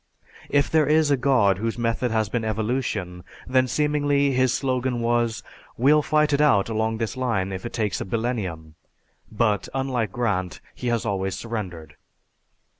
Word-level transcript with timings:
If 0.49 0.67
there 0.71 0.87
is 0.87 1.11
a 1.11 1.15
God 1.15 1.59
whose 1.59 1.77
method 1.77 2.09
has 2.09 2.27
been 2.27 2.43
Evolution, 2.43 3.23
then 3.45 3.67
seemingly 3.67 4.31
his 4.31 4.51
slogan 4.51 5.01
was 5.01 5.43
'We'll 5.77 6.01
fight 6.01 6.33
it 6.33 6.41
out 6.41 6.69
along 6.69 6.97
this 6.97 7.15
line 7.15 7.51
if 7.51 7.67
it 7.67 7.73
takes 7.73 8.01
a 8.01 8.05
billennium' 8.05 8.73
but, 9.31 9.69
unlike 9.75 10.11
Grant, 10.11 10.59
he 10.73 10.87
has 10.87 11.05
always 11.05 11.35
surrendered. 11.35 11.97